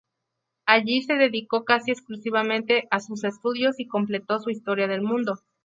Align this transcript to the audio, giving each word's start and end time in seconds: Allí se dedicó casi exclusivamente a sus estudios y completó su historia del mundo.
Allí 0.65 1.03
se 1.03 1.13
dedicó 1.13 1.63
casi 1.63 1.91
exclusivamente 1.91 2.87
a 2.89 3.01
sus 3.01 3.23
estudios 3.23 3.79
y 3.79 3.87
completó 3.87 4.39
su 4.39 4.49
historia 4.49 4.87
del 4.87 5.03
mundo. 5.03 5.37